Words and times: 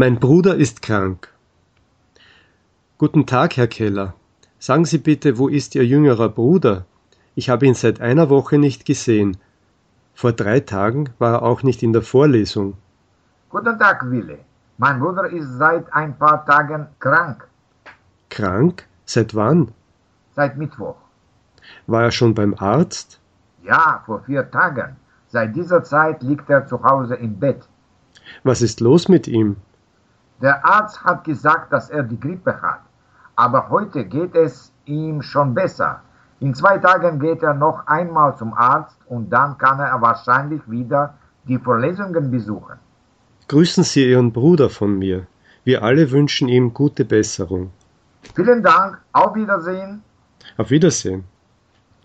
Mein 0.00 0.20
Bruder 0.20 0.54
ist 0.54 0.80
krank. 0.80 1.28
Guten 2.98 3.26
Tag, 3.26 3.56
Herr 3.56 3.66
Keller. 3.66 4.14
Sagen 4.60 4.84
Sie 4.84 4.98
bitte, 4.98 5.38
wo 5.38 5.48
ist 5.48 5.74
Ihr 5.74 5.84
jüngerer 5.84 6.28
Bruder? 6.28 6.84
Ich 7.34 7.50
habe 7.50 7.66
ihn 7.66 7.74
seit 7.74 8.00
einer 8.00 8.30
Woche 8.30 8.58
nicht 8.58 8.84
gesehen. 8.84 9.38
Vor 10.14 10.30
drei 10.30 10.60
Tagen 10.60 11.10
war 11.18 11.32
er 11.32 11.42
auch 11.42 11.64
nicht 11.64 11.82
in 11.82 11.92
der 11.92 12.02
Vorlesung. 12.02 12.74
Guten 13.50 13.76
Tag, 13.76 14.08
Wille. 14.08 14.38
Mein 14.76 15.00
Bruder 15.00 15.28
ist 15.30 15.58
seit 15.58 15.92
ein 15.92 16.16
paar 16.16 16.46
Tagen 16.46 16.86
krank. 17.00 17.48
Krank? 18.30 18.86
Seit 19.04 19.34
wann? 19.34 19.72
Seit 20.36 20.56
Mittwoch. 20.56 20.94
War 21.88 22.04
er 22.04 22.12
schon 22.12 22.34
beim 22.34 22.54
Arzt? 22.56 23.18
Ja, 23.64 24.04
vor 24.06 24.20
vier 24.20 24.48
Tagen. 24.48 24.94
Seit 25.26 25.56
dieser 25.56 25.82
Zeit 25.82 26.22
liegt 26.22 26.48
er 26.48 26.68
zu 26.68 26.84
Hause 26.84 27.16
im 27.16 27.40
Bett. 27.40 27.66
Was 28.44 28.62
ist 28.62 28.78
los 28.78 29.08
mit 29.08 29.26
ihm? 29.26 29.56
Der 30.40 30.64
Arzt 30.64 31.02
hat 31.04 31.24
gesagt, 31.24 31.72
dass 31.72 31.90
er 31.90 32.02
die 32.02 32.18
Grippe 32.18 32.60
hat. 32.62 32.80
Aber 33.36 33.68
heute 33.70 34.04
geht 34.04 34.34
es 34.34 34.72
ihm 34.84 35.22
schon 35.22 35.54
besser. 35.54 36.00
In 36.40 36.54
zwei 36.54 36.78
Tagen 36.78 37.18
geht 37.18 37.42
er 37.42 37.54
noch 37.54 37.86
einmal 37.86 38.36
zum 38.36 38.54
Arzt 38.54 38.96
und 39.06 39.30
dann 39.30 39.58
kann 39.58 39.80
er 39.80 40.00
wahrscheinlich 40.00 40.62
wieder 40.68 41.14
die 41.44 41.58
Vorlesungen 41.58 42.30
besuchen. 42.30 42.76
Grüßen 43.48 43.82
Sie 43.82 44.10
Ihren 44.10 44.32
Bruder 44.32 44.70
von 44.70 44.98
mir. 44.98 45.26
Wir 45.64 45.82
alle 45.82 46.10
wünschen 46.10 46.48
ihm 46.48 46.72
gute 46.72 47.04
Besserung. 47.04 47.70
Vielen 48.34 48.62
Dank, 48.62 49.00
auf 49.12 49.34
Wiedersehen. 49.34 50.02
Auf 50.56 50.70
Wiedersehen. 50.70 51.24